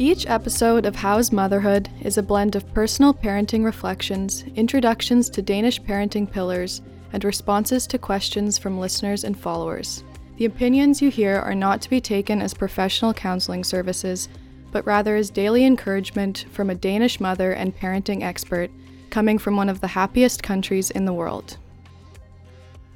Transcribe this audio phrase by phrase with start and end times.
[0.00, 5.78] Each episode of How's Motherhood is a blend of personal parenting reflections, introductions to Danish
[5.78, 6.80] parenting pillars,
[7.12, 10.02] and responses to questions from listeners and followers.
[10.38, 14.30] The opinions you hear are not to be taken as professional counseling services,
[14.72, 18.70] but rather as daily encouragement from a Danish mother and parenting expert
[19.10, 21.58] coming from one of the happiest countries in the world.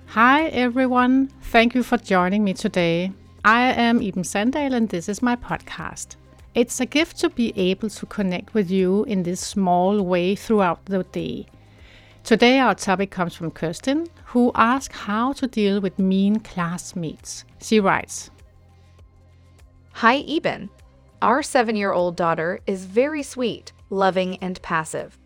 [0.06, 1.28] Hi, everyone.
[1.42, 3.12] Thank you for joining me today.
[3.44, 6.16] I am Iben Sandahl, and this is my podcast.
[6.54, 10.84] It's a gift to be able to connect with you in this small way throughout
[10.86, 11.46] the day.
[12.22, 17.44] Today, our topic comes from Kirsten, who asks how to deal with mean classmates.
[17.60, 18.30] She writes
[19.94, 20.68] Hi, Iben.
[21.20, 25.18] Our seven year old daughter is very sweet, loving, and passive.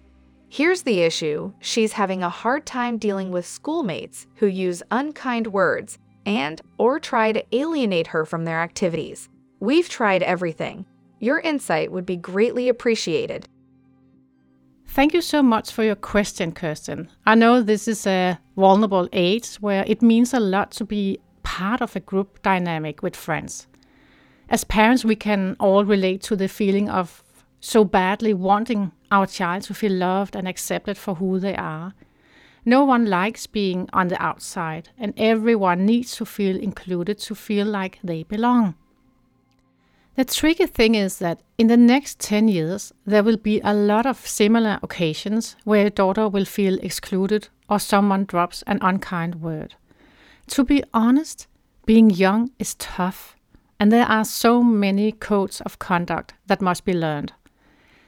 [0.49, 5.98] Here's the issue she's having a hard time dealing with schoolmates who use unkind words
[6.25, 9.29] and or try to alienate her from their activities.
[9.61, 10.87] We've tried everything.
[11.20, 13.48] Your insight would be greatly appreciated.
[14.86, 17.08] Thank you so much for your question, Kirsten.
[17.27, 21.80] I know this is a vulnerable age where it means a lot to be part
[21.83, 23.66] of a group dynamic with friends.
[24.48, 27.22] As parents, we can all relate to the feeling of
[27.61, 31.94] so badly wanting our child to feel loved and accepted for who they are.
[32.64, 37.66] No one likes being on the outside, and everyone needs to feel included to feel
[37.66, 38.74] like they belong.
[40.19, 44.05] The tricky thing is that in the next 10 years, there will be a lot
[44.05, 49.77] of similar occasions where a daughter will feel excluded or someone drops an unkind word.
[50.48, 51.46] To be honest,
[51.86, 53.36] being young is tough,
[53.78, 57.33] and there are so many codes of conduct that must be learned.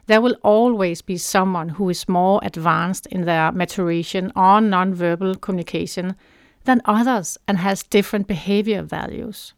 [0.07, 6.17] There will always be someone who is more advanced in their maturation on nonverbal communication
[6.65, 9.55] than others and has different behavior values.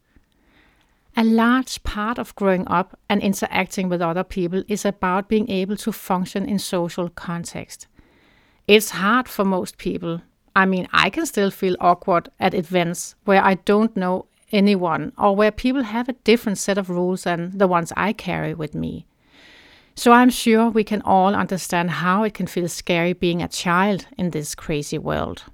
[1.14, 5.76] A large part of growing up and interacting with other people is about being able
[5.76, 7.86] to function in social context.
[8.66, 10.22] It's hard for most people.
[10.56, 15.36] I mean, I can still feel awkward at events where I don't know anyone or
[15.36, 19.06] where people have a different set of rules than the ones I carry with me.
[19.94, 24.06] So I'm sure we can all understand how it can feel scary being a child
[24.16, 25.44] in this crazy world.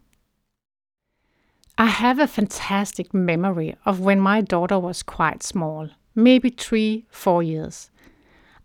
[1.80, 7.40] I have a fantastic memory of when my daughter was quite small, maybe three, four
[7.40, 7.92] years.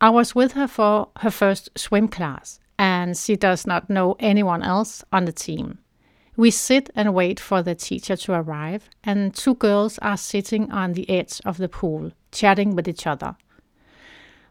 [0.01, 4.63] I was with her for her first swim class, and she does not know anyone
[4.63, 5.77] else on the team.
[6.35, 10.93] We sit and wait for the teacher to arrive, and two girls are sitting on
[10.93, 13.35] the edge of the pool, chatting with each other.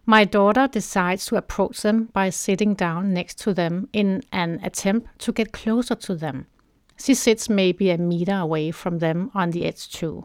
[0.07, 5.19] My daughter decides to approach them by sitting down next to them in an attempt
[5.23, 6.47] to get closer to them.
[7.03, 10.25] She sits maybe a meter away from them on the edge too.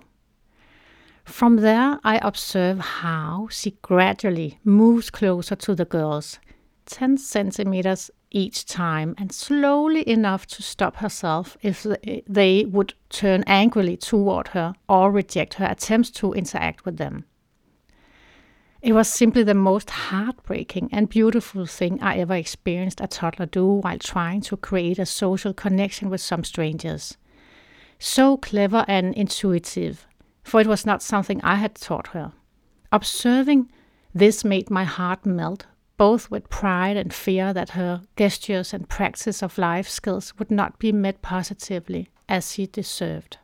[1.25, 6.37] From there, I observe how she gradually moves closer to the girls,
[6.85, 11.83] 10 centimeters each time, and slowly enough to stop herself if
[12.27, 17.25] they would turn angrily toward her or reject her attempts to interact with them.
[18.81, 23.65] It was simply the most heartbreaking and beautiful thing I ever experienced a toddler do
[23.65, 27.17] while trying to create a social connection with some strangers.
[27.97, 30.05] So clever and intuitive,
[30.43, 32.33] for it was not something I had taught her.
[32.91, 33.71] Observing
[34.13, 35.65] this made my heart melt,
[35.97, 40.77] both with pride and fear that her gestures and practice of life skills would not
[40.77, 43.39] be met positively as she deserved.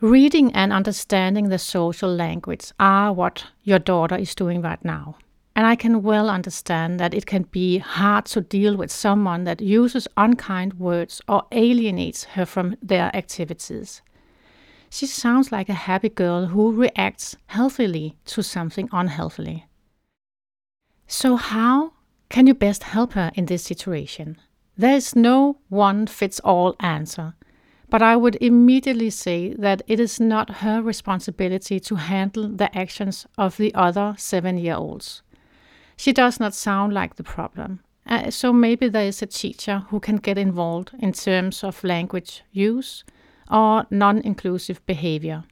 [0.00, 5.16] Reading and understanding the social language are what your daughter is doing right now.
[5.56, 9.60] And I can well understand that it can be hard to deal with someone that
[9.60, 14.00] uses unkind words or alienates her from their activities.
[14.88, 19.66] She sounds like a happy girl who reacts healthily to something unhealthily.
[21.08, 21.94] So, how
[22.28, 24.36] can you best help her in this situation?
[24.76, 27.34] There is no one fits all answer.
[27.90, 33.26] But I would immediately say that it is not her responsibility to handle the actions
[33.38, 35.22] of the other seven year olds.
[35.96, 37.80] She does not sound like the problem.
[38.06, 42.42] Uh, so maybe there is a teacher who can get involved in terms of language
[42.52, 43.04] use
[43.50, 45.44] or non inclusive behavior.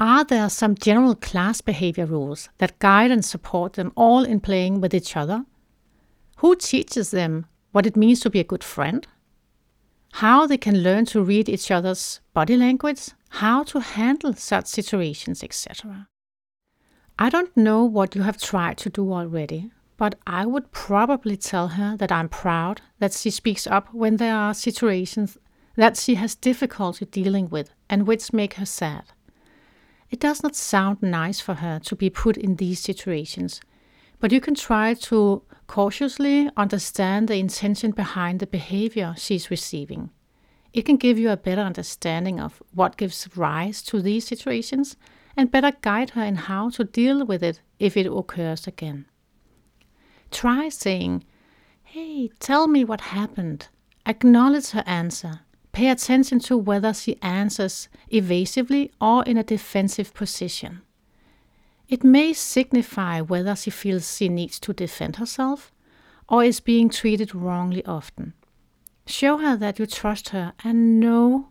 [0.00, 4.80] Are there some general class behavior rules that guide and support them all in playing
[4.80, 5.44] with each other?
[6.38, 9.06] Who teaches them what it means to be a good friend?
[10.18, 15.42] How they can learn to read each other's body language, how to handle such situations,
[15.42, 16.06] etc.
[17.18, 21.66] I don't know what you have tried to do already, but I would probably tell
[21.66, 25.36] her that I'm proud that she speaks up when there are situations
[25.74, 29.06] that she has difficulty dealing with and which make her sad.
[30.10, 33.60] It does not sound nice for her to be put in these situations,
[34.20, 40.10] but you can try to cautiously understand the intention behind the behavior she's receiving.
[40.72, 44.96] It can give you a better understanding of what gives rise to these situations
[45.36, 49.06] and better guide her in how to deal with it if it occurs again.
[50.30, 51.24] Try saying,
[51.82, 53.68] Hey, tell me what happened.
[54.04, 55.40] Acknowledge her answer.
[55.72, 60.82] Pay attention to whether she answers evasively or in a defensive position.
[61.88, 65.72] It may signify whether she feels she needs to defend herself
[66.28, 68.32] or is being treated wrongly often.
[69.06, 71.48] Show her that you trust her and know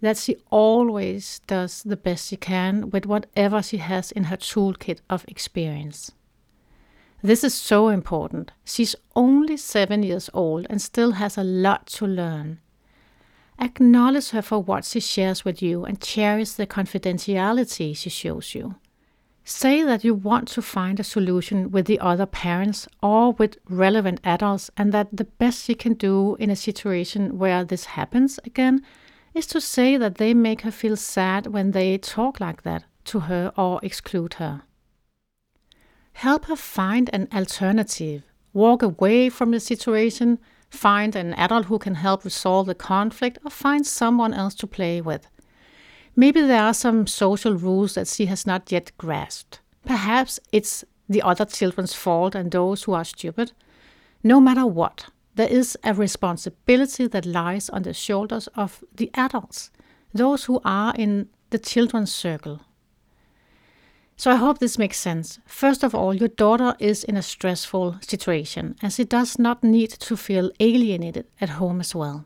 [0.00, 5.00] that she always does the best she can with whatever she has in her toolkit
[5.08, 6.12] of experience.
[7.22, 8.52] This is so important.
[8.64, 12.60] She's only seven years old and still has a lot to learn.
[13.58, 18.74] Acknowledge her for what she shares with you and cherish the confidentiality she shows you.
[19.48, 24.18] Say that you want to find a solution with the other parents or with relevant
[24.24, 28.82] adults, and that the best you can do in a situation where this happens again
[29.34, 33.20] is to say that they make her feel sad when they talk like that to
[33.20, 34.62] her or exclude her.
[36.14, 40.40] Help her find an alternative, walk away from the situation,
[40.70, 45.00] find an adult who can help resolve the conflict, or find someone else to play
[45.00, 45.28] with.
[46.18, 49.60] Maybe there are some social rules that she has not yet grasped.
[49.84, 53.52] Perhaps it's the other children's fault and those who are stupid.
[54.24, 59.70] No matter what, there is a responsibility that lies on the shoulders of the adults,
[60.14, 62.60] those who are in the children's circle.
[64.16, 65.38] So I hope this makes sense.
[65.44, 69.90] First of all, your daughter is in a stressful situation and she does not need
[69.90, 72.24] to feel alienated at home as well.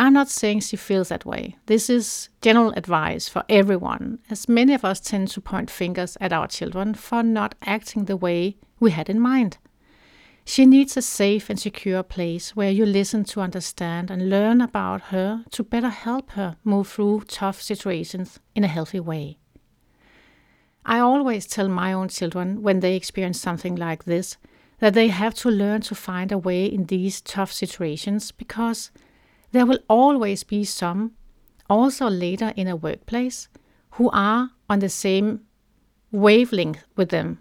[0.00, 1.56] I'm not saying she feels that way.
[1.66, 6.32] This is general advice for everyone, as many of us tend to point fingers at
[6.32, 9.58] our children for not acting the way we had in mind.
[10.44, 15.02] She needs a safe and secure place where you listen to understand and learn about
[15.10, 19.38] her to better help her move through tough situations in a healthy way.
[20.86, 24.36] I always tell my own children when they experience something like this
[24.78, 28.92] that they have to learn to find a way in these tough situations because
[29.52, 31.12] there will always be some,
[31.68, 33.48] also later in a workplace,
[33.92, 35.40] who are on the same
[36.12, 37.40] wavelength with them.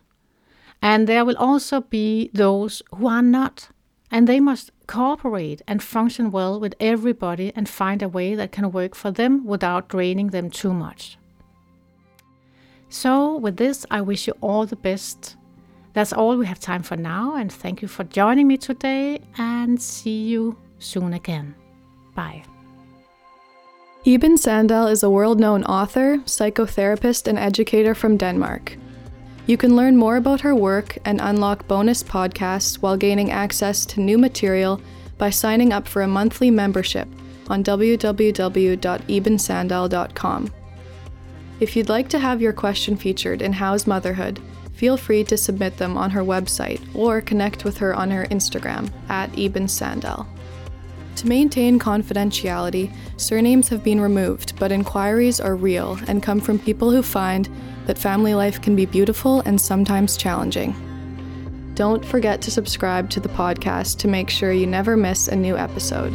[0.81, 3.69] And there will also be those who are not.
[4.09, 8.71] And they must cooperate and function well with everybody and find a way that can
[8.71, 11.17] work for them without draining them too much.
[12.89, 15.35] So, with this, I wish you all the best.
[15.91, 19.81] That's all we have time for now, and thank you for joining me today, and
[19.81, 21.55] see you soon again.
[22.17, 22.43] Bye.
[24.03, 28.75] Iben Sandahl is a world known author, psychotherapist, and educator from Denmark.
[29.45, 34.01] You can learn more about her work and unlock bonus podcasts while gaining access to
[34.01, 34.81] new material
[35.17, 37.07] by signing up for a monthly membership
[37.49, 40.53] on www.ibensandahl.com.
[41.59, 44.39] If you'd like to have your question featured in How's Motherhood,
[44.73, 48.91] feel free to submit them on her website or connect with her on her Instagram
[49.09, 49.67] at Iben.
[51.17, 56.91] To maintain confidentiality, surnames have been removed, but inquiries are real and come from people
[56.91, 57.49] who find
[57.87, 60.75] that family life can be beautiful and sometimes challenging.
[61.73, 65.57] Don't forget to subscribe to the podcast to make sure you never miss a new
[65.57, 66.13] episode.